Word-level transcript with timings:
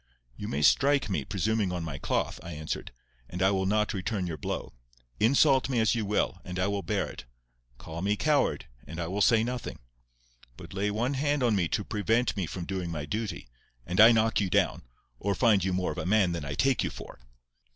"You 0.35 0.47
may 0.47 0.63
strike 0.63 1.11
me, 1.11 1.23
presuming 1.23 1.71
on 1.71 1.83
my 1.83 1.99
cloth," 1.99 2.39
I 2.41 2.53
answered; 2.53 2.91
"and 3.29 3.39
I 3.43 3.51
will 3.51 3.67
not 3.67 3.93
return 3.93 4.25
your 4.25 4.35
blow. 4.35 4.73
Insult 5.19 5.69
me 5.69 5.79
as 5.79 5.93
you 5.93 6.07
will, 6.07 6.41
and 6.43 6.57
I 6.57 6.65
will 6.65 6.81
bear 6.81 7.05
it. 7.07 7.25
Call 7.77 8.01
me 8.01 8.15
coward, 8.15 8.65
and 8.87 8.99
I 8.99 9.05
will 9.05 9.21
say 9.21 9.43
nothing. 9.43 9.77
But 10.57 10.73
lay 10.73 10.89
one 10.89 11.13
hand 11.13 11.43
on 11.43 11.55
me 11.55 11.67
to 11.67 11.83
prevent 11.83 12.35
me 12.35 12.47
from 12.47 12.65
doing 12.65 12.89
my 12.89 13.05
duty, 13.05 13.47
and 13.85 14.01
I 14.01 14.11
knock 14.11 14.41
you 14.41 14.49
down—or 14.49 15.35
find 15.35 15.63
you 15.63 15.71
more 15.71 15.91
of 15.91 15.99
a 15.99 16.05
man 16.07 16.31
than 16.31 16.45
I 16.45 16.55
take 16.55 16.83
you 16.83 16.89
for." 16.89 17.19